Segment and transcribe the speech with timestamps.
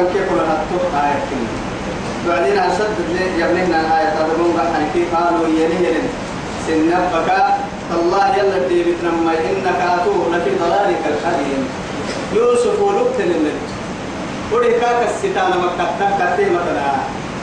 [0.00, 1.48] بنكي كل هاتو آية كني
[2.28, 6.02] بعدين أشد لي يبنينا الآية تدرون عن كيف قالوا يلين
[6.66, 7.30] سنبك
[7.92, 11.68] الله يلا دي بتنمى إنك أتوه لفي ضلالك القديم
[12.34, 13.66] يوسف ولقت للنبي.
[14.52, 16.86] ودي كاك الستانة مكتب كتي مثلا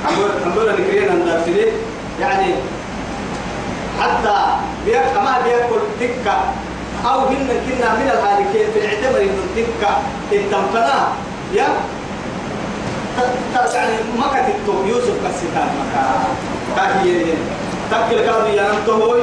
[0.08, 1.41] عمر عمر نكرين أن
[2.21, 2.53] يعني
[4.02, 4.38] حتى
[4.85, 6.38] بيأكل ما بيأكل دكة.
[7.05, 9.97] أو هن كنا من الهالكين في الاعتبار الدكة
[10.31, 11.08] التمكنا
[11.53, 11.67] يا
[13.73, 16.03] يعني ما كتبتو يوسف كالستان مكا
[16.75, 17.33] كاكي
[17.91, 19.21] تكل كادو ينمتهوي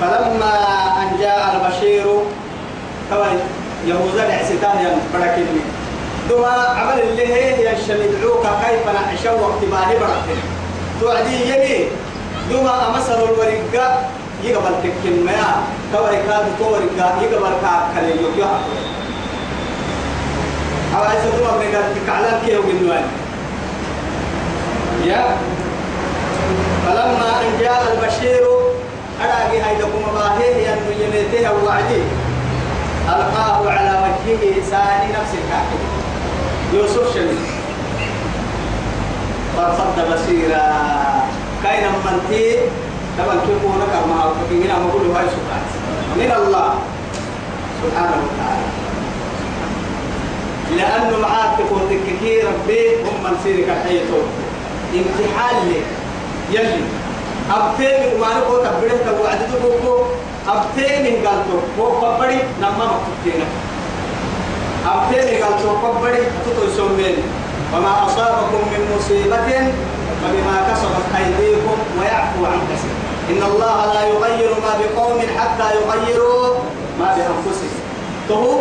[0.00, 0.54] فلما
[1.02, 2.04] أن جاء البشير
[3.10, 3.26] كوي
[3.86, 5.60] يهوذا العستان ينبركني
[6.28, 10.38] دوما عمل اللي هي ينشمدعوك كيف نعشو وقت باهي بركن
[11.00, 11.88] توعدي يلي.
[12.50, 13.98] دوما أمسر الورقة
[14.44, 18.14] يقبل تكين ما كوي كادو تورقة يقبل كاكالي
[20.92, 23.04] يوكيوها أو عايز دوما بنقال تكعلان كيه وقنوان
[25.04, 25.36] يا.
[26.86, 28.42] فلما أن جاء البشير
[29.20, 32.02] أراجي هيدكم باهيه أن يميته وعدي
[33.08, 35.80] ألقاه على وجهه ساني نفس الكافر
[36.74, 37.42] يوسف شمس
[39.56, 40.72] فارصد بصيرا.
[41.62, 42.56] كاين من تي
[43.18, 45.72] طبعا هو نكر مع الفقيه هنا مقول هاي سبحانه
[46.16, 46.74] من الله؟
[47.84, 48.81] سبحانه وتعالى.
[50.76, 54.20] لأنه معاك تكون تككي ربي هم من سيرك الحيطة
[54.94, 55.80] امتحان لي.
[56.58, 56.82] يلي.
[57.50, 60.02] أبتين وما نقول تبريه تبو عدد بوكو.
[60.48, 63.44] أبتين قالتو هو قبري نما مكتبتين
[64.86, 67.16] أبتين قالتو قبري تطو يسمين
[67.74, 69.72] وما أصابكم من مصيبة
[70.22, 72.96] فبما كسبت أيديكم ويعفو عن كثير
[73.30, 76.54] إن الله لا يغير ما بقوم حتى يغيروا
[77.00, 77.80] ما بأنفسهم.
[78.28, 78.60] تهو.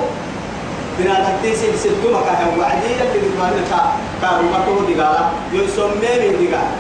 [0.99, 3.61] بنا تتيسي بسلتما كهو وعدي يلي بمعنى
[4.21, 6.71] كارمته دقالة يسمي من دقالة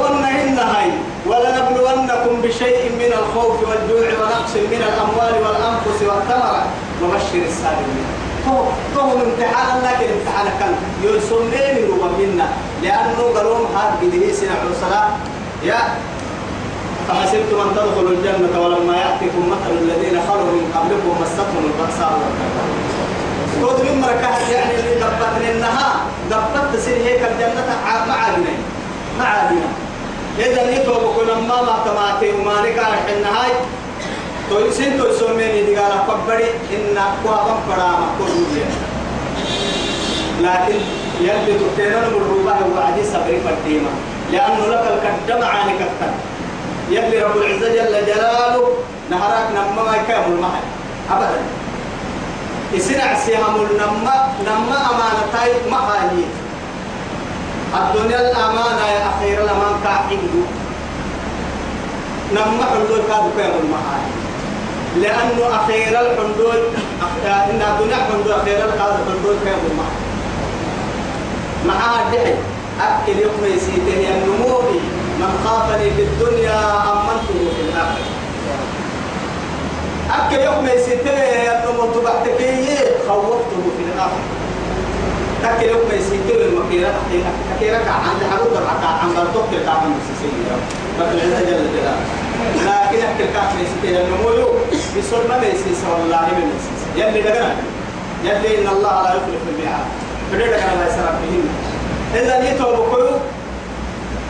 [0.00, 0.90] قلنا إن هاي
[1.26, 6.64] ولنبلونكم بشيء من الخوف والجوع ونقص من الأموال والأنفس والثمرة
[7.02, 8.06] وبشر الصابرين
[8.94, 12.48] تو امتحان لكن امتحان كان يسمين ومنا
[12.82, 13.58] لأنه قالوا
[14.02, 15.08] قده سنع الصلاة
[15.64, 15.78] يا
[17.08, 22.99] فحسبتم أن تدخلوا الجنة ولما يأتيكم مثل الذين خلوا من قبلكم مستهم البأساء والضراء
[23.64, 25.96] قد من مركز يعني اللي دبتني النها
[26.30, 27.76] دبت تسير هيك الجنة
[28.08, 28.52] مع عادنا
[29.18, 29.66] مع عادنا
[30.38, 33.50] إذا نيتو بكون ما ما تماتي وما نكار النهاي
[34.50, 38.60] تو سين تو سومين دي قال فبري إن قوام برام كل
[40.42, 40.80] لكن
[41.20, 43.90] يلي تكتينا المروبة وعدي صبري فرديما
[44.32, 46.12] لأنه لك الكدم عاني كتن
[46.90, 48.68] يلي رب العزة جل جلاله
[49.10, 50.64] نهرك نما ما يكامل المحل
[51.10, 51.59] أبدا.
[52.72, 54.14] يسنع سيهم النما
[54.46, 56.24] نما أمانة تاي مخاني.
[57.74, 60.42] الدنيا الأمانة يا أخير الأمان كاحيدو
[62.34, 64.04] نما حلول كادو كامل المحل
[65.02, 66.60] لأنه أخير الحندول
[67.26, 70.00] إن الدنيا حندول أخير القادة حندول كامل المحل
[71.66, 72.34] معاه دحي
[72.80, 74.80] أكل يوم يسيته النموري
[75.20, 76.58] من خافني في الدنيا
[76.92, 78.09] أمنته في الآخرة.
[80.18, 82.76] أكل يوم يسيته النمور تبعتكي
[83.08, 84.24] خوفته في الآخرة
[85.44, 86.92] أكل يوم يسيته المكيرة
[87.56, 90.54] أكيرك عند حدود العقا عن بلطوك الكعب المسيسية
[90.98, 92.04] فقل عز جل جلاله.
[92.56, 94.34] لكن أكل كعب يسيته النمور
[94.98, 97.56] بصر ما يسيسه والله من يسيسه يلي دقنا.
[98.24, 99.86] يلي إن الله لا يخلف الميعاد.
[100.32, 101.48] فليك أنا لا يسرع بهن
[102.14, 103.10] إذا بكيو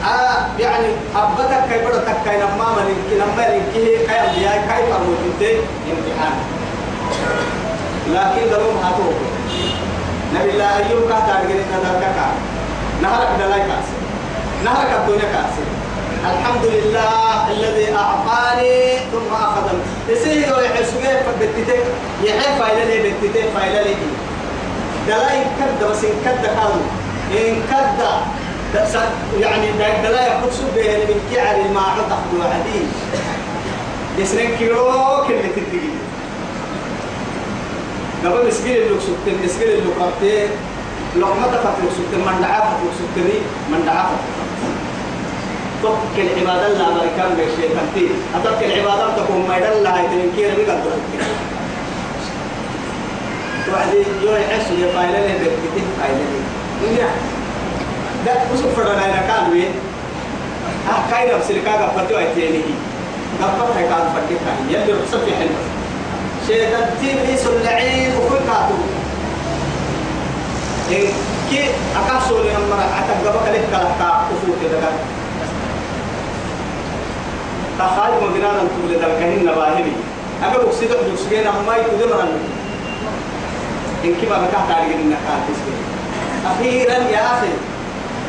[0.05, 5.58] آه يعني أبتك كي بدتك كي نما منك نما منك كي أبياء كي فرموتين
[5.91, 6.35] امتحان.
[8.08, 9.14] لكن دلوم هاتوه.
[10.35, 12.19] نبي الله أيوب كهتا أرجعني نذكرك
[13.02, 13.87] نهرك دلاي كاس.
[14.64, 15.55] نهرك الدنيا كاس.
[16.20, 19.82] الحمد لله الذي أعطاني ثم أخذني.
[20.08, 21.85] يسير ويحسوه فبتتك
[22.25, 23.94] يحيى فايلة لي بتتك فايلة لي
[25.06, 26.87] دلاي كد بس إن كد كانوا
[27.32, 28.00] إن كد
[29.41, 29.67] يعني
[30.03, 32.81] دلاي يقول سبه من كعر ما عطف وعدي
[34.19, 34.85] يسرين كيلو
[35.29, 35.91] كل تدقي
[38.25, 40.49] قبل مسكين اللي سبت مسكين اللي قبتين
[41.17, 43.39] لقمة فتر سبت من دعاء فتر سبتني
[43.71, 44.11] من دعاء
[45.83, 50.93] تك العبادة لا بركان بشيء تنتي أتك العبادة تكون ما يدل لا يتنكير بقدر
[53.73, 56.41] وعدي يو يعيش يفايل لي بكتين فايل لي.
[56.83, 56.99] من
[58.27, 59.73] ده وسوف فرنا إلى كان وين؟
[60.89, 62.63] آه كاين نفسي كاغا فتوى تيني.
[63.43, 64.13] قبل هاي كان
[64.47, 65.57] كاين يلي رخصة في حلم
[66.47, 68.75] شيطان تيبليس اللعين وكل كاتو.
[70.91, 71.09] إيه
[71.51, 71.65] كي
[71.97, 72.35] أكاسو
[72.99, 73.49] أتقبك
[84.39, 85.45] بكاه تاريخ النكات
[86.47, 87.53] أخيرا يا أخي.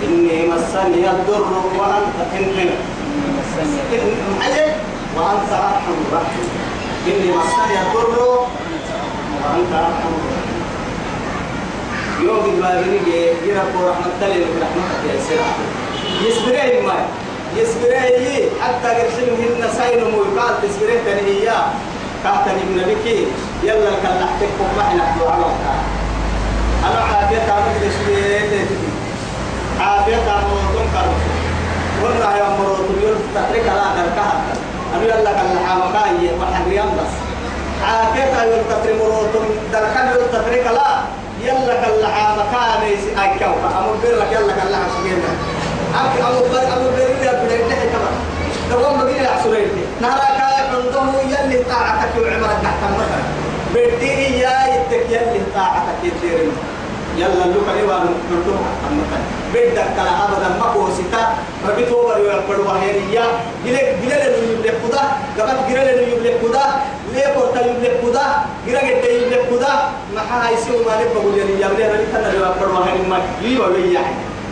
[0.03, 2.48] إني مسني الضر وأنت إن
[5.18, 6.50] وأنت أرحم الراحمين.
[7.07, 8.18] إني مسني الضر
[9.42, 10.63] وأنت أرحم الراحمين.
[12.21, 12.98] يوم البابني
[13.45, 15.57] يرى رحمة الله رحمة يا سلام
[16.25, 16.97] يسبرين ما
[17.57, 21.59] يسبرين حتى قرشلهن ساين ويقال تسبرين تنهيا
[22.24, 23.25] كاتن ابن بكي.
[23.63, 25.45] يلا كان نحتكم ما إحنا على
[26.86, 28.68] أنا عافية تعمل تسبرين
[29.81, 30.62] عافية تعمل
[30.94, 31.13] كرم
[32.04, 34.33] والله يا مرود يقول تترك لا تركها
[34.95, 37.13] أنا يلا كان لحامكاي وحريان بس.
[37.88, 39.30] عافية يقول تترك مرود
[39.74, 40.89] دركان يقول تترك لا
[41.45, 45.18] يلا كان لحامكاي أكوا أمر بيرك يلا كان لحامكاي
[45.95, 48.16] أك أمر بير أمر بير يا بير تحت كمان
[48.69, 49.68] دوام بقي عسولين
[50.01, 53.24] نهارك عنده يلي طاعتك وعمرك تحت مثلا
[53.74, 56.51] بدي يا يتك يلي طاعتك يديرين
[57.18, 61.21] يلا لو كان يوان نردو مثلا بدك كلا أبدا ما كوسيتا
[61.69, 63.25] ربيتو بريو يقبلوا وهيريا
[63.65, 65.03] جلك جلك لو يبلغ كذا
[65.38, 66.63] قبل جلك لو يبلغ كذا
[67.13, 68.25] ليه كورتا يبلغ كذا
[68.68, 69.74] جلك يد يبلغ كذا
[70.15, 74.09] ما حايسي وما نبغى يلي يبلغ ربي كنا لو يقبلوا وهيريا ما يبغى وياه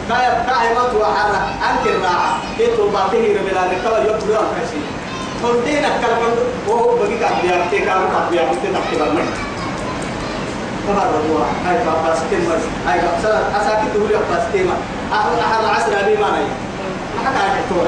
[0.10, 4.42] كايا كايا ما تو حرة أنت الراعة كيتو باته ربنا نكوا يبغى كذا
[5.44, 6.36] فردين أكلم
[6.68, 9.49] وهو بقي كابيا تكارو كابيا تتكلم من
[10.88, 12.52] كبر رجوا هاي كاباس تيم
[12.88, 13.26] هاي كاباس
[13.62, 14.70] أساكي تقولي كاباس تيم
[15.14, 16.56] أهل أهل عصر أبي ما نيجي
[17.16, 17.88] ما كان كتوه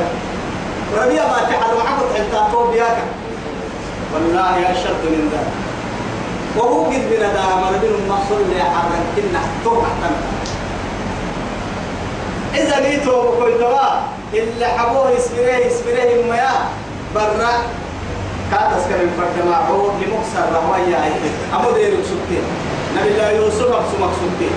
[0.97, 2.97] ربيع ما تحل وعقد أنت توبياك
[4.13, 5.71] والله أشد من ذلك
[6.57, 9.85] وهو قد من دام ربنا ما صلى على كنا توه
[12.55, 13.79] إذا نيتو بكويتوا
[14.33, 16.61] اللي حبوه يسبره يسبره مياه
[17.15, 17.51] برا
[18.51, 20.97] كاتس كريم فرد معه لمكسر رهوية
[21.55, 22.43] أمو دير سكتين
[22.97, 24.55] نبي الله يوسف أبسو مكسوكتين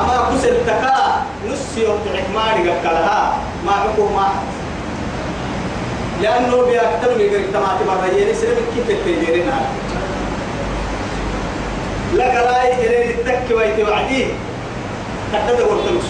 [0.00, 3.36] أما كسر تكا نسي وقتعك ماري قبلها
[3.66, 4.28] ما حكوه ما
[6.22, 9.70] لأنه بيأكتر من قريب تماتي مرة ينسر من كيف التجيرين هذا
[12.14, 14.26] لقراي إلين التك ويتي وعديه
[15.32, 16.00] تحدد قلت له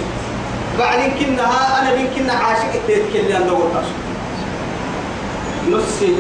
[0.79, 3.85] بعدين كنها أنا بين كنا عاشق التيتكلي أنا قلت له
[5.79, 6.15] نصي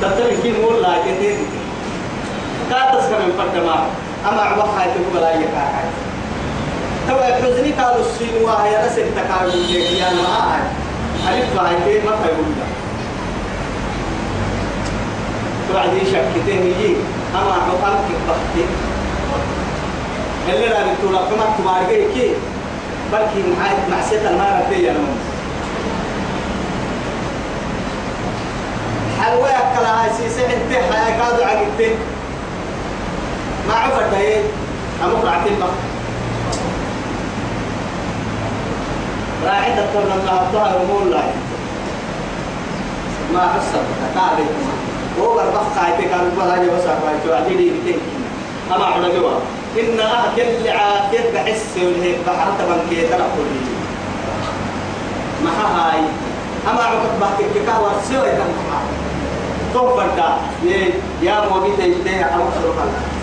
[0.00, 1.36] تتبع كي مول لا كتير
[2.70, 3.86] كاتس كمان فرد ما.
[4.28, 5.90] أما عبا خايت قبل أي كاكاي.
[7.08, 10.60] تبع حزني قالوا السين وهي نسل تكاوي يا ما
[11.26, 12.66] هاي ألف خايت ما ده
[15.72, 16.96] توعدي شكتين يجي؟
[17.34, 18.64] أما عبا كبختي
[20.48, 22.30] اللي لا بتقول كما تمارجي كي.
[23.12, 24.90] بلكي معايا معسيت المارة تيجي
[29.20, 31.96] حلوة كلا هاي سيسي انت حياة كادو عقدت
[33.70, 34.42] ما عفر دايه
[35.04, 35.68] أمك رعتين بقى؟
[39.46, 41.22] راعي تطلع الله الظهر ومول لا
[43.34, 43.82] ما حصل
[44.14, 44.44] تعالي
[45.20, 47.98] هو بربخ قايتي كان بقى هاي بس أقوى شو عدي لي بتين
[48.76, 49.30] أما على جوا.
[49.80, 53.52] إن أهل اللي عافيت بحس والهيك بحرت من كي ترى كل
[55.44, 56.00] ما هاي.
[56.70, 58.44] أما عقد بحكي كاور سوى حاجة
[59.74, 60.36] توفر دا
[61.22, 63.19] يا موبي تيجي أو سلوك الله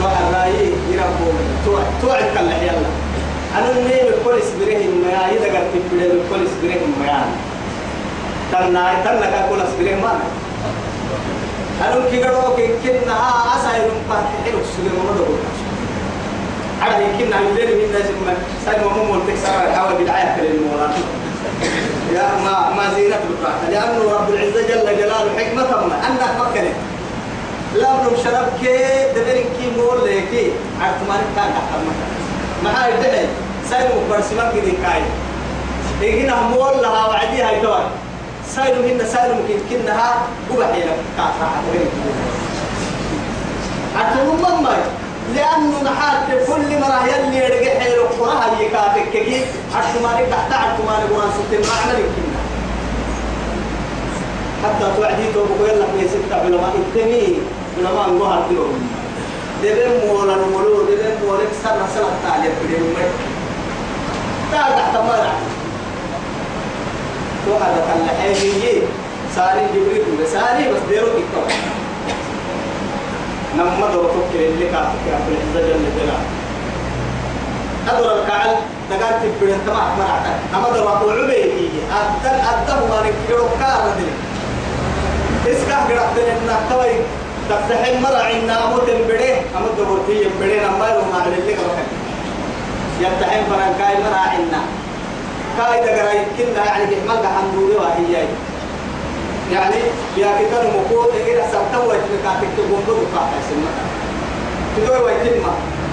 [0.00, 1.28] تو الرأي يربو
[1.64, 2.90] تو تو عندك يلا.
[3.58, 7.24] أنا نيم كل سبره ما قد تبدأ كل سبره ما
[8.52, 10.12] تنا تنا كل سبره ما
[11.80, 12.08] أنا.
[12.10, 13.14] كي قالوا كي كنا
[13.56, 15.24] أساير مبارك حلو سبره ما دو
[16.82, 20.90] على يمكن أن يدير من الناس ما سايم مو مولتك سار حاول بدعاية كلمة
[22.14, 26.74] يا ما ما زينة القرآن لأنه رب العزة جل جلاله حكمة ما أنك مكنت
[27.74, 28.76] لا بلوم شرب كي
[29.14, 30.50] دبرين كي مول لكي.
[30.80, 31.70] عرفتمان كان تحت
[32.76, 33.26] هاي دهي
[33.70, 35.02] سايمو برسمان كده كاي
[36.02, 37.82] إيجينا مول لها وعدي هاي توي
[38.54, 40.14] سايلو هنا سايلو ممكن كنها
[40.50, 41.90] وبحي لك كافة عتبرين
[43.96, 44.76] عرفتمان ما
[45.34, 49.40] لأنه نحات كل مرة يلي يرجع حيل القرآن هي كافك كي
[49.74, 52.40] عرفتمان تحت عرفتمان قرآن ستين ما عمل يمكننا
[54.64, 57.38] حتى توعدي تو بقول لك بيسكت بلما التمي
[57.80, 58.64] بلما نقول هتلو
[59.62, 63.04] دبن مولا نملو دبن مولا سنة سنة تعلم بدين مي
[64.52, 65.32] تعال تحت مرة
[67.46, 68.82] تو هذا كان لحيه
[69.36, 71.46] ساري جبريل ساري بس ديرو تكتب
[73.56, 76.20] نما دور فكر اللي كاتك يا ابن العزة جل جلاله.
[77.88, 78.56] أدور الكعل
[78.90, 84.14] دقال تبين تما مرعتا أما أقول عبيدي أدل أدل ما نكيرو كار دلي
[85.52, 86.94] إسكا قرأت لنا توي.
[87.50, 90.78] تفتحين مرع إنا أموت البدي أموت دورتي البدي نما
[91.12, 91.88] ما على اللي كبكن
[93.00, 94.62] يفتحين فرن كاي مرع إنا
[95.58, 98.26] كاي دقرا يمكن يعني كحمل حمدوري وهي
[99.52, 99.74] يعني
[100.16, 101.10] يا كتاب مقود
[101.52, 103.90] سبتوا وجهك تكتبون بدو كاحس المكان
[104.76, 105.42] تدوي وجهك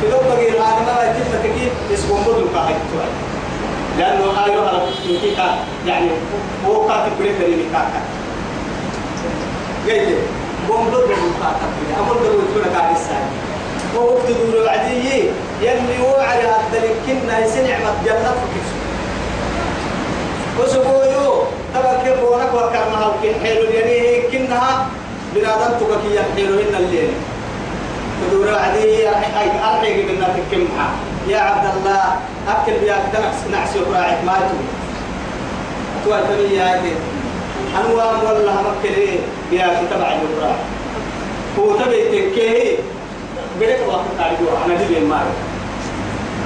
[0.02, 2.76] كدوب بقي الآدم ما يتم تكيف يسكن بدل كاحد
[4.00, 4.82] لأنه آيو على
[5.88, 6.10] يعني
[6.68, 8.02] هو كاتب بريد بريد كاكا
[9.88, 10.16] قيل
[10.70, 11.68] قوم بدل بدل كاكا
[12.00, 13.30] أمر دلو يتونا قاعد الساعة
[13.96, 15.24] هو وقت دور العدي
[15.62, 18.78] يلي وعلى هذا كنا يسنع متجنب فكسو
[20.60, 24.88] وسبويو تبا كيف ونك وكرمها وكين حلو يعني كنها
[25.36, 27.10] بنادم تبكي يحيلو إن الليل.
[28.22, 30.88] تدور عدي أرحي أرحي قلنا تكمها
[31.28, 32.04] يا عبد الله
[32.48, 34.68] أكل بياك تنعس نعس وراعي ما تقول
[36.18, 36.94] أتوى تبي يا عدي
[37.78, 39.20] أنوام والله مكلي
[39.52, 40.64] بياك تبع الوراعي
[41.60, 42.78] هو تبي تكيه؟
[43.60, 45.47] بدك وقت تعرفوا أنا دي مارك.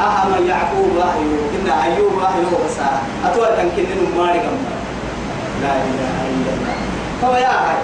[0.02, 2.78] أهم يعقوب أيوب إن أيوب أيوب بس
[3.26, 4.46] أتوى تنكنن مارك
[5.62, 6.76] لا إله إلا الله.
[7.22, 7.80] فهو يا هاي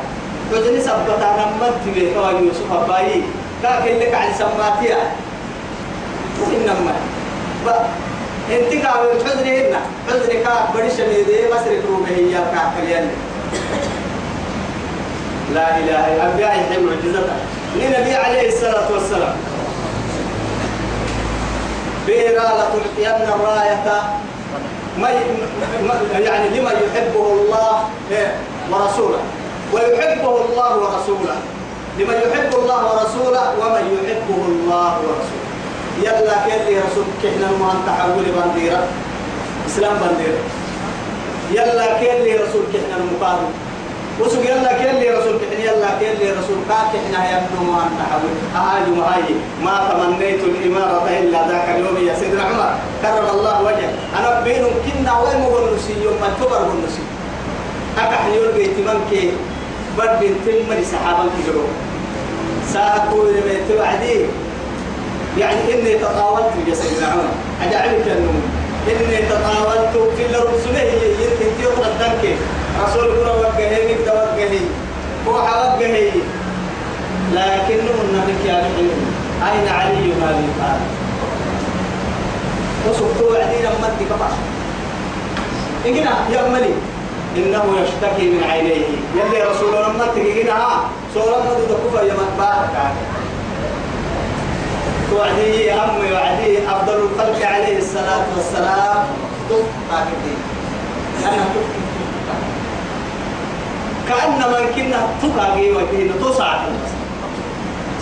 [0.52, 3.22] وجني سبتا نمت تبي فهو يوسف أبايي
[3.64, 4.98] كاك اللي قاعد سماتيا.
[6.54, 6.94] إنما
[7.66, 7.68] ب
[8.52, 9.80] إنت قاعد حزني هنا.
[10.10, 13.10] حزني كاك بدي شديد بس ركروبه هي كاك كليان
[15.54, 16.34] لا إله إلا الله.
[16.34, 17.38] أبيع يحيي معجزته.
[17.76, 19.36] لنبي عليه الصلاة والسلام.
[22.08, 23.88] بيرا لتعطين الراية.
[26.20, 27.74] يعني لمن يحبه الله
[28.72, 29.20] ورسوله.
[29.74, 31.38] ويحبه الله ورسوله.
[32.00, 35.48] لمن يحب الله ورسوله ومن يحبه الله ورسوله.
[36.04, 38.82] يلا كل رسول كحنا ما تحول بنديرة؟
[39.68, 40.42] إسلام بنديرة.
[41.52, 43.50] يلا كل رسول كحنا المقابل
[44.22, 46.58] وسوق يلا كل رسول كحنا يلا كل رسول.
[46.70, 49.30] كا كحنا يبنو ما تحول أهاج وهاي
[49.66, 52.70] ما تمنيت الإمارة إلا ذاك اليوم يا سيدنا عمر.
[53.02, 57.04] كرم الله وجهه أنا بينهم كنا وين مقول نسي؟ يوم ما تبر نسي.
[57.98, 59.12] أكح يلقي تمنك
[59.98, 61.66] برد تم لسحابا كجرو
[62.74, 64.26] ساكو لما توعدي
[65.38, 67.30] يعني إني تطاولت يا سيدنا عمر.
[67.64, 68.42] أجعلك النوم
[68.88, 72.24] إني تطاولت في الرسول هي يمكن تيوم قدامك
[72.84, 74.60] رسول كنا وجهه نبدا وجهه
[75.28, 76.12] هو وجهه
[77.34, 78.58] لكنه النبي يا
[79.48, 80.30] أين علي ما
[80.62, 80.80] قال.
[82.90, 84.30] وسبتوا وعدي لما تكفى
[85.86, 86.74] إننا يا ملي
[87.38, 88.86] إنه يشتكي من عينيه.
[89.16, 90.58] يلي رسول الله ما تجينا
[91.14, 92.70] سورة ما تدكوا يا مكبار
[95.12, 99.04] توعدي أم وعدي أفضل الخلق عليه الصلاة والسلام.
[99.92, 100.34] هكذا
[101.26, 101.46] أنا
[104.08, 106.60] تف كأنما كنا تقاقي وكينا تصعد.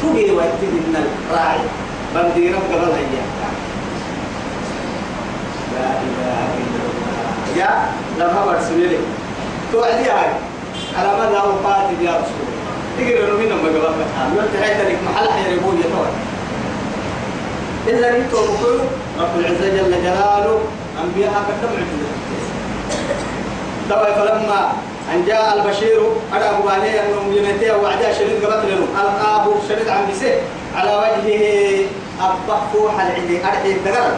[0.02, 1.60] تقي وكينا الراعي.
[2.16, 3.30] بنديرة قبل أيام
[5.76, 7.58] لا إله إلا الله.
[7.58, 7.70] يا
[8.20, 8.98] لما برسولي
[9.72, 10.32] توعدي هاي
[10.98, 12.46] على ما لا وقات يا رسول
[12.98, 13.76] تقدر من ما قبل
[14.36, 16.16] يقول هاي تلك محل حيربون يتوعد
[17.88, 18.80] إذا نتو بقول
[19.20, 20.60] رب العزة جل جلاله
[21.04, 22.12] أنبياء كتب عجزة
[23.90, 24.72] طبعا فلما
[25.14, 26.02] أن جاء البشير
[26.34, 28.64] أنا أبو عليه أنهم يمتيه وعدا شديد قبط
[29.02, 30.34] ألقاه شديد عن بسه
[30.76, 31.86] على وجهه
[32.22, 34.12] أبقى فوح العدي أرحي الدقر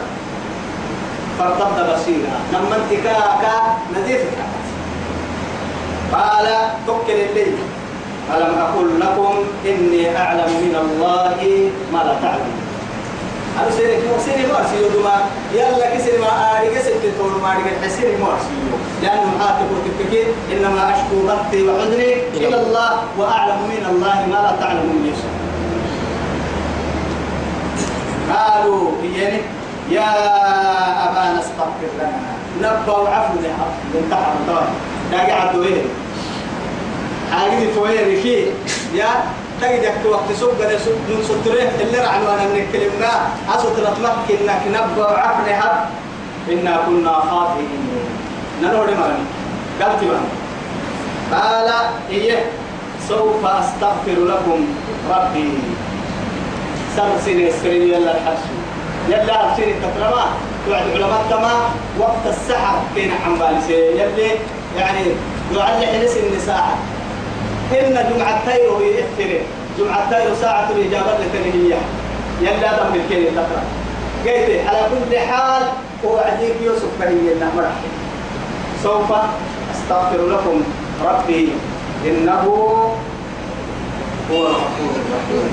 [1.38, 2.36] فارتد بصيرا.
[2.52, 4.22] لما انت كا نزيف
[6.12, 6.46] قال
[6.86, 7.54] توكل الليل
[8.34, 9.34] ألم أقل لكم؟
[9.66, 12.58] إني أعلم من الله ما لا تعلمون
[13.60, 15.16] أنا سيري مو سيري ما أرسيو دوما.
[15.54, 18.78] يلا كسر ما ست تقول ما أريك حسيري ما أرسيو.
[19.02, 22.90] لأنه محاتب وتفكير إنما أشكو بثي وحزني إلى الله.
[23.18, 25.34] وأعلم من الله ما لا تعلمون يسوع
[28.36, 29.40] قالوا يعني
[29.90, 30.08] يا
[31.08, 32.20] أبانا استغفر لنا.
[32.58, 34.68] نبا وعفو لها انتحر طبعا
[35.12, 35.82] داقي عدو إيه
[37.32, 38.52] حاجة فوية ركي
[38.94, 39.08] يا
[39.60, 40.54] تجدك وقت سوق
[41.08, 43.12] من ستره اللي رعنوا أنا من الكلمة.
[43.54, 45.88] أصوت رتمك إنك نبا وعفو لها
[46.50, 48.17] إنا كنا خاطئين.
[48.62, 49.24] ننور مالي
[49.80, 50.02] قلت
[51.30, 51.70] ما قال
[52.10, 52.44] إيه
[53.08, 54.66] سوف أستغفر لكم
[55.10, 55.50] ربي.
[56.96, 58.44] سرسل السرين يلا الحبس
[59.08, 60.24] يلا السرين تكرما
[60.66, 61.52] توعد علماء كما
[61.98, 64.30] وقت السحر كين عن بالي يلي
[64.78, 65.04] يعني
[65.56, 66.78] يعلي حلس النساء
[67.72, 69.40] إن جمعة تيرو يأثر
[69.78, 71.76] جمعة تيرو ساعة الإجابة لتنهية.
[72.40, 73.62] يلا دم بالكين تقرأ.
[74.26, 75.62] قلت على كل حال
[76.04, 77.70] وعديك يوسف فهي النمرة
[78.82, 79.12] سوف
[79.74, 80.62] أستغفر لكم
[81.04, 81.48] ربي
[82.06, 82.42] إنه
[84.30, 85.50] هو الغفور الرحيم.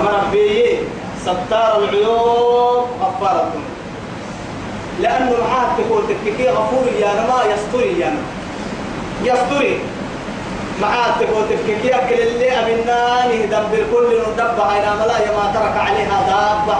[0.00, 0.78] أما ربي
[1.22, 3.52] ستار العيوب غفارة.
[5.00, 8.22] لأنه معاه تقول تككي غفور يا نما يستري يا نما.
[9.24, 9.78] يستري
[10.82, 16.78] معاه تقول تككي أكل اللي أبنا نهدم بالكل ندب هاي ملا ما ترك عليها دابة.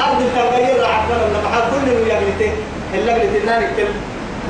[0.00, 0.22] أرض
[0.84, 2.52] عقلا لما كل اللي يغلطه
[2.94, 3.62] اللي يغلط النار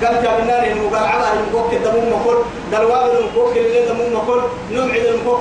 [0.05, 2.37] قال جابنا لهم مقرعة المكوك دموم مكول
[2.73, 5.41] دلواب المكوك اللي دموم مكول نمعد المكوك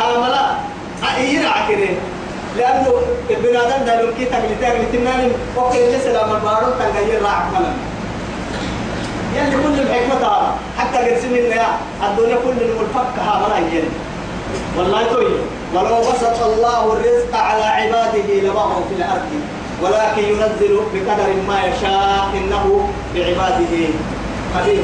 [0.00, 0.54] هاملا
[1.16, 1.98] أينا عكرين
[2.58, 2.92] لأنه
[3.30, 7.72] ابن آدم ده لو كي تقلي تقلي تنان وكل اللي سلام البارو تغير راح ملا.
[9.36, 11.66] يلي كل الحكمة هذا حتى قرسم النيا
[12.04, 13.88] الدنيا كل الملفك هاملا يلي.
[14.78, 15.26] والله توي
[15.74, 19.30] ولو بسط الله الرزق على عباده لبغوا في الأرض.
[19.82, 23.74] ولكن ينزل بقدر ما يشاء إنه بعباده
[24.56, 24.82] قدير.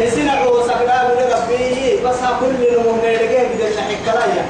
[0.00, 4.44] السنة عوسكنا من ربي بس كل نمو نيرجع بدل حكاية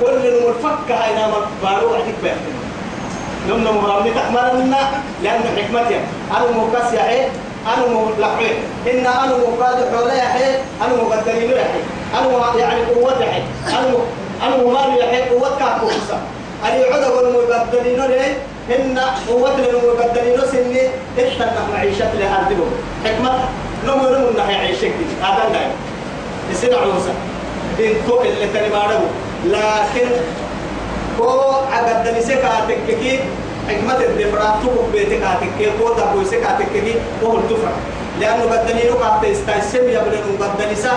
[0.00, 1.30] كل نمو الفك هاي نام
[1.62, 2.32] بارو عديك بيت.
[3.48, 4.78] نم نمو ربي تحملنا
[5.22, 6.00] لأن حكمتي.
[6.36, 7.20] أنا مكاس يا حي
[7.66, 8.50] أنا مو لحي
[8.90, 10.44] إن أنا مقاد حولا يا حي
[10.82, 11.82] أنا مقدرين يا حي
[12.18, 13.96] أنا يعني قوة يا حي أنا
[14.42, 16.20] أنا مال يا حي قوة كاكوسا
[16.64, 18.36] أني عدا والمبدلين ليه؟
[18.70, 20.80] هن قوتنا المبدلين سني
[21.28, 22.70] إحنا معيشة لأرضهم.
[23.04, 23.32] حكمة؟
[23.86, 25.70] نمو نمو نحي عيشك هذا النعم
[26.52, 27.12] يصير عروسة.
[27.78, 29.04] بنتو اللي تاني مارو
[29.44, 30.08] لكن
[31.18, 31.28] كو
[31.72, 33.20] عقد نسيك عتككي
[33.68, 37.72] حكمة الدفرات تقوم بيتك عتككي كو دبو يسيك عتككي وهو الدفرة
[38.20, 40.90] لأنه بدلينه قد تستيسم يبلنه بدلسة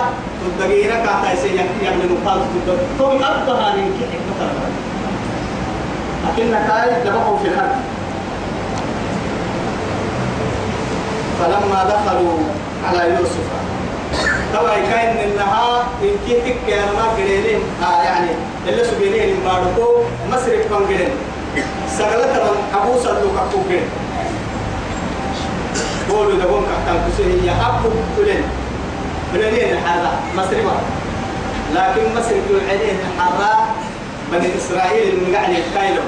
[0.58, 4.89] تدقينا قد تستيسم يبلنه قد تدقينا تو أبقى هذه حكمة الرب
[6.28, 7.80] لكن كاي دبقوا في الأرض
[11.40, 12.38] فلما دخلوا
[12.88, 13.46] على يوسف
[14.54, 18.30] طبعا كان انها إن كيتك يا ما قرينين آه يعني
[18.68, 20.02] اللي سبينين باركو
[20.32, 21.08] مصرف كان قرين
[21.98, 23.82] سغلت من أبو صدوق ابو قرين
[26.10, 28.42] قولوا دبون كتاب كسيه يا أبو قرين
[29.34, 30.66] قرين هذا؟ مصرف
[31.74, 33.74] لكن مصرف العلين الحراء
[34.32, 36.04] بني إسرائيل من قاعد يتكايلوا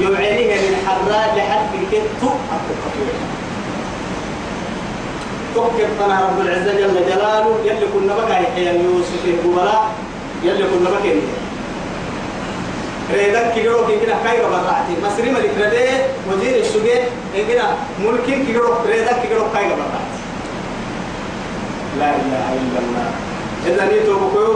[0.00, 2.78] يوعينيه من حراء لحد كيف تؤكد
[5.54, 7.58] تؤكد أنا رب العزة جل جلاله.
[7.64, 9.90] يلي كنا بقى يحيى يوسف الكبراء
[10.44, 11.14] يلي كنا بقى
[13.14, 15.88] ريدك كيرو كنا كاي براتي مصري ملك ردي
[16.30, 16.82] وزير السوق
[17.34, 20.14] كنا ملكين كيرو ريدك كيرو كاي براتي
[21.98, 23.10] لا إله إلا الله.
[23.66, 24.54] إذا نيتوا بكيو.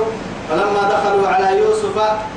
[0.50, 1.96] فلما دخلوا على يوسف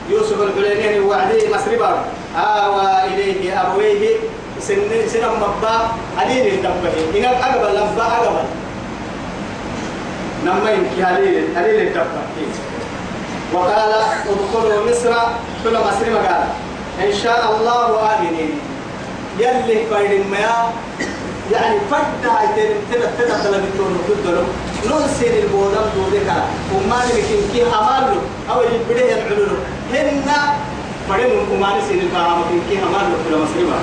[0.09, 2.05] يوسف الحلينين وعديه مسربا
[2.37, 4.17] آوى إليه أبويه
[4.59, 5.75] سن سن مبا
[6.17, 7.19] عليل الدبه.
[7.19, 8.45] إن أقبل لبا أقبل.
[10.45, 12.21] نما يمكي عليل عليل الدبه.
[13.53, 13.93] وقال
[14.29, 15.13] ادخلوا مصر.
[15.63, 16.43] كل مصر قال
[17.01, 18.59] إن شاء الله آمنين.
[19.39, 20.71] يلي خير ما
[21.51, 22.47] يعني فرد هاي
[22.91, 24.41] تنا تنا تنا بتقول تدلو
[24.85, 26.29] ننسي البودم دودك
[26.75, 29.47] وما نمكن كي همالو أو يبدأ ينعلو
[29.93, 30.21] هن
[31.09, 33.75] فرد وما نسي البودم كي همالو في المسلمة.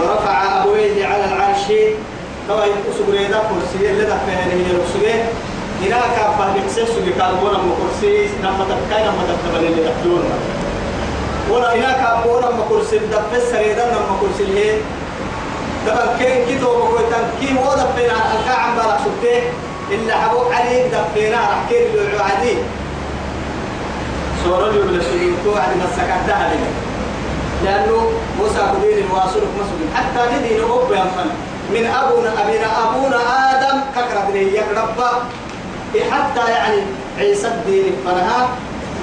[0.00, 1.66] ورفع أبويه على العرش
[2.48, 5.08] طبعا يقصوا ريدا كرسي اللي دفعه هي الرسول
[5.82, 10.22] هناك بعد كسر سوي كاربون أم كرسي نما تبكي نما تبكي اللي دفعون
[11.50, 14.76] ولا هناك أبونا ما كرسي دفع سريدا نما كرسي هي.
[15.86, 19.42] دبل كين كيتو بقول تان كي هو دفعنا الكعب بلا سبته
[19.90, 22.54] إلا حبو علي دفعنا راح كير اللي عادي
[24.44, 26.36] سورة يقول سورة تو عادي مسكت ده
[27.64, 31.30] لأنه موسى قدير واصل مسلم حتى ندين أب يمن
[31.70, 33.16] من أبونا أبينا أبونا
[33.50, 34.96] آدم ككرة لي يقرب
[36.10, 36.82] حتى يعني
[37.18, 38.48] عيسى الدين فنها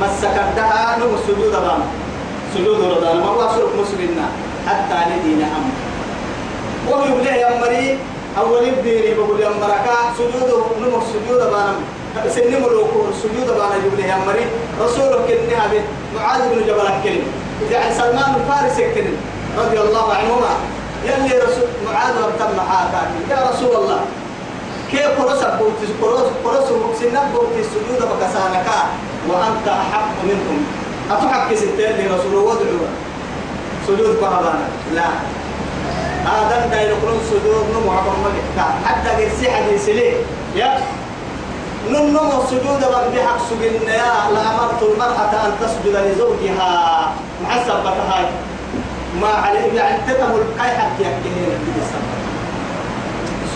[0.01, 1.81] مسكتها نو سجود بان
[2.53, 4.27] سجود رضانا ما واصل مسلمنا.
[4.67, 5.73] حتى ندين أمر.
[6.87, 7.97] وهو يقول يا مري
[8.37, 10.49] أول الدين بقول يا مركا سجود
[10.81, 11.75] نو سجود بان
[12.35, 14.45] سن ملوك سجود بان يقول يا مري.
[14.81, 15.65] رسولك كنها
[16.15, 17.29] معاذ بن جبل كلمه
[17.71, 19.07] يعني سلمان الفارسي كن
[19.57, 20.53] رضي الله عنهما.
[21.05, 22.93] يلي رسول معاذ وابتم معاك
[23.29, 23.99] يا رسول الله
[24.91, 25.43] كيف قرص
[26.01, 28.67] قرص قرص مكسنا بوتي السجود بكسانك
[29.29, 30.59] وأنت أحق منهم.
[31.11, 32.89] أتحق ستين لرسول وادعوا
[33.87, 35.09] سجود بهبانا لا.
[36.25, 38.45] هذا دا يقولون سجود نمو عبر ملك.
[38.85, 40.13] حتى قرسي حديث ليه
[40.55, 40.79] يا
[41.89, 42.81] نمو السجود
[43.13, 43.89] بحق سجن.
[43.89, 46.71] يا لأمرت المرأة أن تسجد لزوجها.
[47.43, 48.25] محسب هاي
[49.21, 49.73] ما عليه.
[49.73, 51.59] يعني تتم الكاي حق يحكيين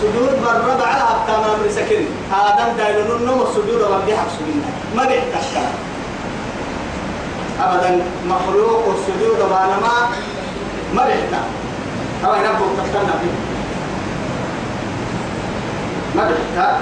[0.00, 2.04] سجود برد على تمام سكن.
[2.32, 4.62] هذا دا يقولون السجود بحق سجن.
[4.96, 5.64] ما بيحتاج
[7.60, 10.10] أبدا مخلوق السجود بانما
[10.94, 11.48] ما بيحتاج
[12.24, 13.36] أو ينبغ تفتنا فيه.
[16.16, 16.74] ما بيحتاج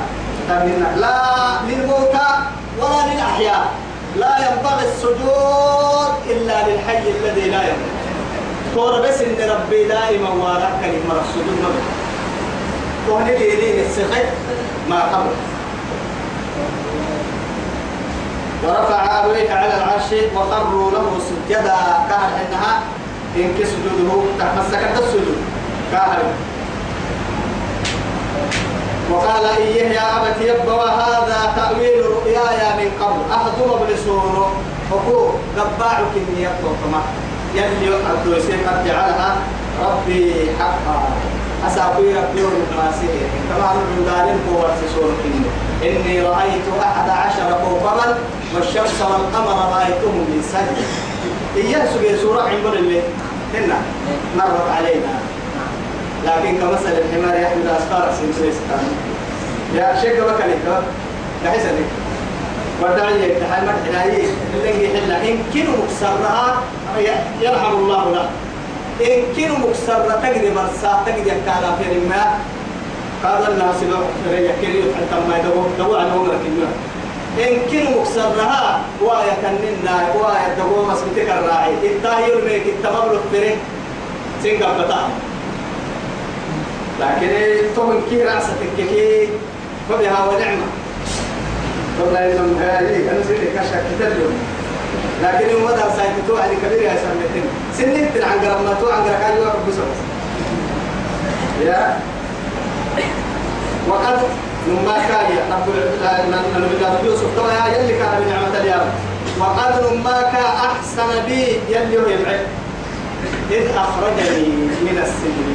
[0.97, 1.17] لا
[1.69, 2.29] للموتى
[2.81, 3.73] ولا للأحياء.
[4.17, 7.93] لا ينبغي السجود إلا للحي الذي لا يموت.
[8.75, 11.59] تور بس إن ربي دائما وراك كلمة السجود.
[11.63, 12.03] ما بيحتاج
[13.09, 14.29] وهنا دينين السخط
[14.89, 15.52] ما قبل.
[18.63, 21.77] ورفع أبويك على العرش وخروا له سجدا.
[22.09, 22.81] كهر إنها
[23.37, 25.39] إن كسجوده تمسكت السجود.
[25.93, 26.19] كهر
[29.11, 33.21] وقال إيه يا أبت يبا وهذا تأويل رؤياي من قبل.
[33.33, 34.47] أهدم بلسون
[34.91, 37.03] حقوق قباعك إني يبقى
[37.55, 39.37] يلي الدوسين قد جعلها
[39.85, 41.03] ربي حقا.
[41.67, 45.25] أساقي ربي ونقاسيه كما من دارين قوة سورة
[45.83, 48.19] إني رأيت أحد عشر كوكبا
[48.55, 50.85] والشمس والقمر رأيتهم من سجد
[51.57, 53.01] إياه سورة سورة عمر اللي
[53.55, 53.79] هنا
[54.37, 55.15] مرت علينا.
[56.27, 58.85] لكن كمثل الحمار يحمل أسفار سنسيستان
[59.75, 60.55] يا شيخ بكالي
[61.45, 61.91] بحيث لك
[62.83, 66.63] ودعي يتحال مرحنا اللي يحل إن كنوا مكسرها
[67.41, 68.29] يرحم الله له.
[69.07, 72.41] إن كنوا مكسرة تجري برسا تجري كالا في الماء
[73.25, 73.99] قال الناس لو
[74.31, 76.71] ريا كريو حتى ما يدور دور عن عمرك النوع
[77.39, 81.73] إن كنوا مكسرها وايا كننا وايا دور مسكتك الراعي.
[81.83, 83.57] التاهي الميك التمام فريق
[84.43, 85.09] سنقا بتا
[87.01, 87.31] لكن
[87.77, 89.29] توم كي رأسك كي
[89.89, 90.67] فبها ونعمة.
[92.01, 94.31] والله إنهم هذه أنا سيدي كشك تدلو
[95.23, 97.45] لكن يوم مدى سايت تو على كبير يا سمتين
[97.79, 99.75] سنين عن قرب ما تو عن قرب كان يوقف بس
[101.67, 101.99] يا.
[103.89, 104.19] وقد
[104.69, 105.69] لما كان رب
[106.57, 108.91] النبي يوسف يا يلي كان بنعمة اليوم.
[109.41, 112.47] وقد لما كان أحسن بي يلي يبعد
[113.51, 114.47] إذ أخرجني
[114.83, 115.55] من السجن.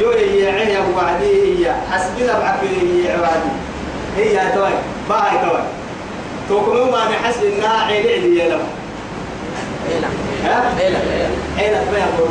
[0.00, 3.52] يوي يعيه وعدي هي حسبنا بعكري هي عبادي.
[4.16, 4.70] هي توي
[5.08, 5.60] باهي توي؟
[6.48, 8.60] توكمو ما نحس إنها عيل عيل يلم
[10.44, 10.96] ها؟ عيل
[11.58, 12.30] عيل ما يقول.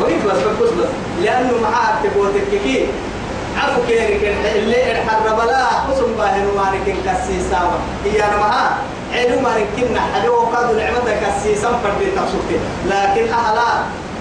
[0.00, 0.88] وريك بس بس بس.
[1.22, 2.86] لأنه معاه تبوتك كي
[3.60, 7.70] عفو كيرك اللي الحرب لا قسم باهن مالك كسيسا
[8.04, 8.70] هي معاه
[9.14, 13.70] عيلو مالك كنا حلو وقادوا نعمتك كسيسا فردي تقصدك لكن أهلا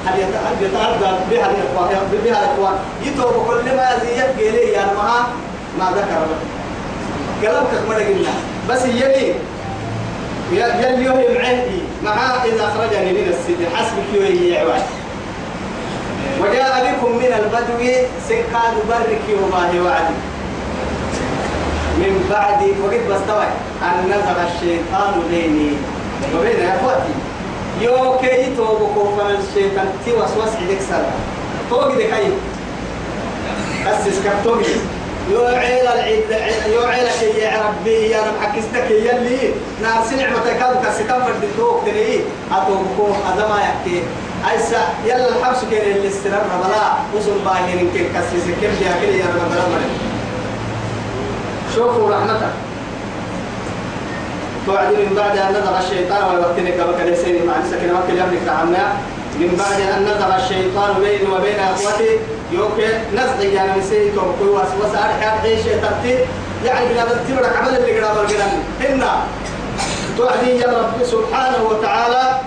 [0.06, 1.89] هل يتعدى بها الإخوان
[2.23, 2.73] بها الإخوان
[3.04, 5.25] يتوب كل ما زيت قيلي يا معاه
[5.80, 6.25] ما ذكر
[7.41, 8.30] كلامك ما قلنا.
[8.69, 9.34] بس يلي
[10.52, 14.82] يلي يوم عندي مع إذا أخرجني من السجن حسبك يوم يعوان
[16.41, 17.79] وجاء بكم من البدو
[18.29, 20.15] سكان برك وما وعدي.
[21.99, 23.45] من بعد وقت بستوى
[23.84, 25.71] أن نزغ الشيطان بيني
[26.36, 27.13] وبين أخواتي
[27.82, 31.12] يو كي توبكو فالشيطان تي وسوس عندك سنة
[31.69, 32.34] توقي دي كي
[33.88, 34.75] أسس كتوقي
[35.32, 36.23] يو عيل العيد
[36.73, 41.84] يو عيل شيء يا ربي يا رب حكستك يلي نار سنع متكاد كستان فرد الدوق
[41.86, 42.19] تلي
[42.51, 44.01] أتوبكو هذا ما يحكي
[44.52, 46.84] أيسا يلا الحبس كين اللي استنر بلا
[47.15, 49.89] وصل باهين كين كسيس كين بيا كين يا رب مرة
[51.75, 52.54] شوفوا رحمتك
[54.65, 58.93] توعد من بعد أن نزغ الشيطان ويوتنك بكاليسين مع نسكن وكل يملك عمنا
[59.39, 62.10] من بعد أن نزغ الشيطان بيني وبين أخوتي
[62.52, 64.99] يوكي نزغ يعني مسيح توقي وسوسة.
[65.06, 66.17] أرحى عيش تبتي
[66.65, 68.52] يعني بنا بتبرك عمل اللي قرام القرام
[68.89, 69.04] إن
[70.17, 72.39] توعدي يا رب سبحانه وتعالى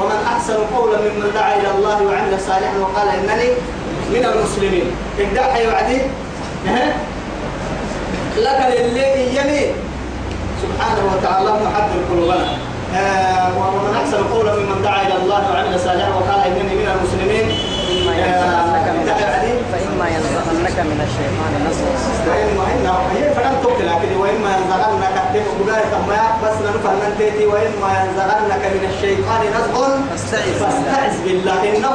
[0.00, 3.48] ومن أحسن قولا ممن دعا إلى الله وعمل صالحا وقال إنني
[4.12, 4.86] من المسلمين.
[5.20, 6.00] إبداع يوعدي
[8.36, 9.70] لك للي يمين
[10.62, 12.48] سبحانه وتعالى محدد قلوبنا
[12.96, 17.46] آه ومن أحسن قولا ممن دعا إلى الله وعمل صالحا وقال إنني من المسلمين.
[19.72, 21.86] فإما ينزغنك من الشيطان نزغ
[22.74, 28.62] انه هي فلم تقتل لكن وإما ينزغنك بقاية ما بس لنفهم فنن تيتي وإما ينزغنك
[28.74, 29.74] من الشيطان نزغ
[30.10, 31.88] فاستعذ فاستعذ بالله إنه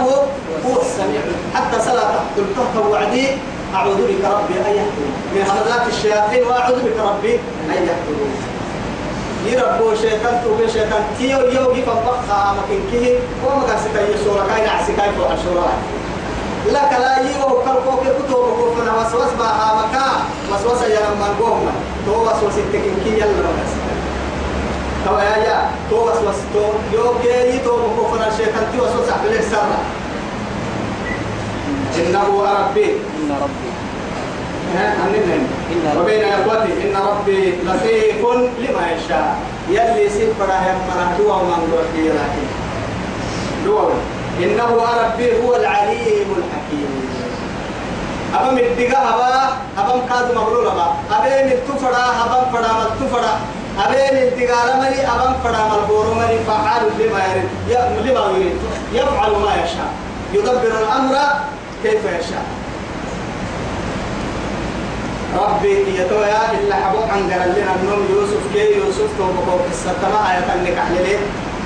[0.65, 1.21] هو السميع.
[1.55, 3.27] حتى صلاة قلت وعدي
[3.75, 7.33] أعوذ بك ربي أن يحضرون من همزات الشياطين وأعوذ بك ربي
[7.69, 8.31] أن يحضرون
[9.45, 11.03] يربو شيطان توبي شيطان.
[11.17, 15.69] تيو يو يفن بخا مكين كيه وما قال سكاي سورة كاين عسكاي فوق الشورى
[16.65, 20.07] لك لا يو كركو كتو بكوفنا وسوس ما مكا
[20.51, 21.71] وسوس يا من قوم
[22.05, 23.73] تو وسوس تكين كي يلا بس.
[25.05, 25.69] تو يا يا.
[25.89, 29.69] تو وسوس تو يو كي تو بكوفنا شيطان تي وسوس على السر
[31.97, 32.85] إنه ربي.
[33.17, 33.69] إن ربي.
[35.99, 36.71] وبين إخوتي.
[36.83, 38.21] إن ربي لطيف
[38.59, 39.35] لما يشاء.
[39.69, 42.47] يلي سفر هم من دوا من روحي لكن
[43.65, 43.89] دوا
[44.43, 44.69] إنه
[45.03, 46.91] ربي هو العليم الحكيم.
[48.35, 49.31] أبا مدقا أبا
[49.77, 50.87] أبا مكاد مغلول أبا.
[51.11, 53.33] أبا متفرا أبا فرا متفرا
[53.79, 58.57] أبا مدقا لمري أبا فرا ملبور مري فعال لما يريد لما يريد.
[58.93, 59.91] يفعل ما يشاء.
[60.33, 61.15] يدبر الأمر
[61.83, 62.45] كيف يشاء.
[65.37, 70.77] ربي يتويا إلا حبو عن لنا النوم يوسف كي يوسف توبكو قصة تما آية أنك
[70.77, 71.17] أحللي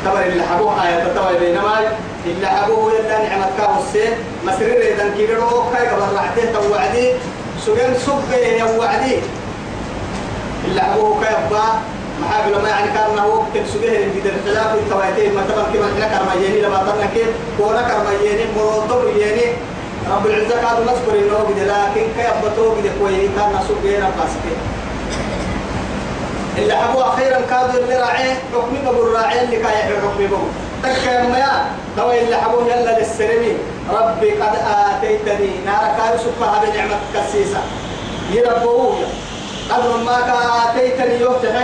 [0.05, 1.79] تبر إلا حبو آية تتوي بينما
[2.25, 4.13] إلا حبو يلا نعمة كاو السين
[4.45, 7.13] مسرير إذا كيرو كاي قبل رعته توعدي.
[7.65, 9.15] سجن سبه يوعدي
[10.67, 11.65] إلا حبو كاي أبا.
[12.21, 13.09] محابل ما يعني كان
[13.53, 17.27] كل سجه اللي في الخلاف التواتين ما تبان كما إحنا كرميني لما تبنا كيف.
[17.57, 19.47] كونا كرميني مرتب يني
[20.11, 23.27] رب العزة كانوا نصبر إنه قد لكن كي أبطوه قد كوي.
[23.27, 23.51] كان
[23.83, 24.55] غير قاسكي
[26.57, 30.51] اللي حبوا أخيرا كادوا اللي راعيه حكمي بقول راعيه اللي كاي حكمي بقول
[30.83, 31.65] تكا ما
[31.97, 33.53] دوا اللي حبوا يلا للسرمي
[33.89, 35.49] ربي قد آتيتني.
[35.65, 37.61] نار كاي سبحانه بنعمة كسيسة.
[38.31, 38.95] يربوه
[39.69, 40.17] قد ما
[40.63, 41.55] آتيتني يفتح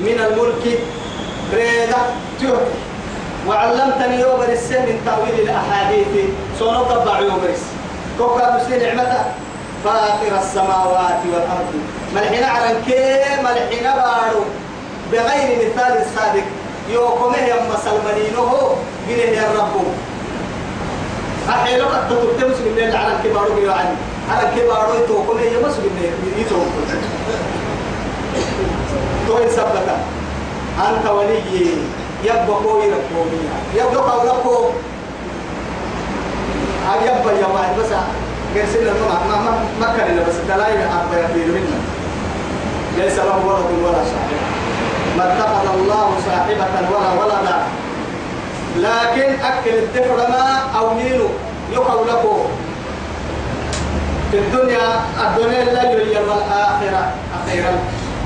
[0.00, 0.78] من الملك
[1.54, 1.96] ريدة
[2.40, 2.56] تهتي
[3.48, 6.06] وعلمتني يوم السن من تأويل الأحاديث.
[6.90, 7.74] الضع يوم السن
[8.18, 9.24] كوكا مسلم نعمته
[9.84, 11.74] فاطر السماوات والأرض.
[12.14, 14.44] ملحنا على كي ملحنا بارو.
[15.12, 16.46] بغير مثال سابق.
[16.88, 18.76] يوكمه يما سلمانينه
[19.08, 19.74] قيله يا رب
[21.48, 23.88] أحيانا قد تطلت مسلم لله على الكبار يعني
[24.30, 25.90] على الكبار يتوكمه يما مسلم
[26.38, 27.00] يتوكمه.
[29.28, 29.96] توين سبتا.
[30.88, 31.66] أنت ولي.
[32.24, 34.64] يبقى كوي ركوميا يبقى قولكو
[36.88, 37.86] هل يبقى يا واحد بس.
[38.56, 40.34] قرسل ما ما ما ما كان بس.
[40.48, 41.78] دلائل أربعة منا
[42.98, 44.53] ليس له ولد ولا صاحب
[45.16, 47.56] ما اتخذ الله صاحبة ولا ولدا.
[48.76, 51.28] لكن أكل الدفر ما أو مينو
[51.72, 52.38] يقول لكم.
[54.30, 57.72] في الدنيا الدنيا لا يريد والآخرة أخيرا.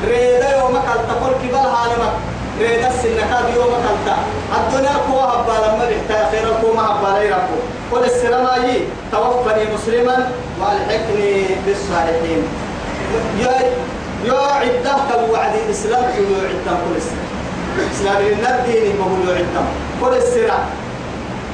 [0.04, 2.12] ريدا يومك التقول كبال هالمك
[2.60, 4.16] ريدا السنكاد يومك التا
[4.58, 7.56] الدنيا قوة هبا لما بحتا أخيرا قوة هبا ليركو
[7.92, 8.46] قل السلام
[9.12, 12.42] توفني مسلما والحقني بالصالحين.
[14.24, 17.28] يا عدة الوعد الإسلام يا عدة كل السلام
[17.92, 19.62] إسلام الدين بقول يا عدة.
[20.00, 20.64] كل السلام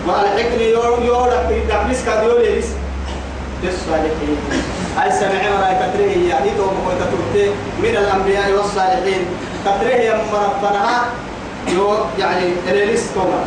[0.06, 2.66] والحقني يا يا دبلس كاد يا ليس.
[3.62, 4.36] بالصالحين
[4.96, 9.22] هاي سمع مراي كتره يعني تو مكوي كتبت من الأنبياء والصالحين.
[9.64, 11.04] كتره يا مربنا
[11.68, 13.44] يو يعني إليس توما.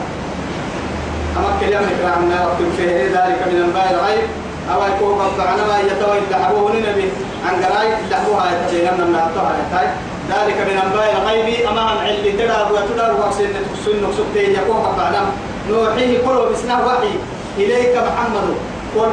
[1.37, 4.27] أما كلام إكرامنا وقتل فيه ذلك من أنباء الغيب.
[4.73, 7.09] أو يكون قطعنا ما يتوي اللحبوه لنبي
[7.45, 9.87] عن قراي اللحبوها يتجينا من نهتوها يتاي
[10.29, 11.67] ذلك من أنباء الغيب.
[11.67, 15.25] أما عن علي تدار وتدار وأكسين تكسن نكسبتين يكون قطعنا
[15.69, 17.13] نوحيه كله بسنه وحي.
[17.57, 18.47] إليك محمد.
[18.95, 19.09] قل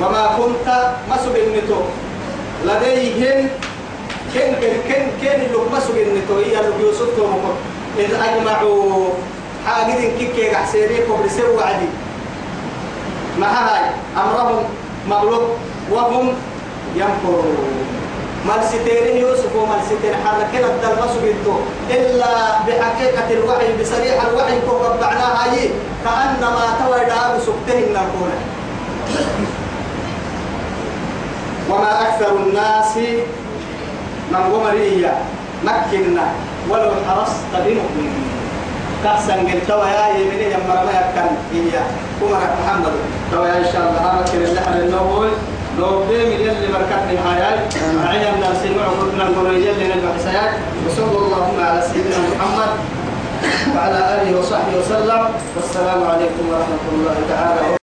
[0.00, 0.68] وما كنت
[1.10, 1.80] مسؤول النتو.
[2.64, 3.48] لديهم
[4.34, 6.34] كن كن كن كن اللي مسؤول النتو.
[6.38, 7.54] هي اللي يوسف تومك
[7.98, 9.08] إذ أجمعوا.
[9.66, 11.54] حاجة كيك حسيري قبل سر
[13.40, 13.84] ما هاي؟
[14.16, 14.64] أمرهم
[15.10, 15.48] مغلوب
[15.90, 16.32] وهم
[16.96, 17.56] يمكرون.
[18.48, 21.34] مالستين يوسف ومالستين حركنا الدل مسؤول
[21.90, 25.70] إلا بحقيقة الوحي بصريح الوحي كوكب ربعناها هاي.
[26.04, 28.30] كأنما توي داب سكتهن نقول
[31.70, 32.96] وما أكثر الناس
[34.30, 35.14] من غمرية.
[35.64, 36.26] مكنا
[36.70, 38.31] ولو حرصت بمؤمنين.
[39.04, 41.80] كحسن قلت يا يميني يا مرمى يكن هي
[42.20, 42.94] كمرة محمد.
[43.32, 44.00] تو إن شاء الله.
[44.06, 45.30] هذا كده اللي إحنا نقول.
[45.78, 47.42] لو بيم يلي بركتني هاي
[48.08, 48.60] عين الناس
[49.28, 50.52] القرية اللي نجمع سياك
[50.86, 52.70] وصلى اللهم على سيدنا محمد.
[53.76, 55.22] وعلى آله وصحبه وسلم.
[55.56, 57.81] والسلام عليكم ورحمة الله تعالى.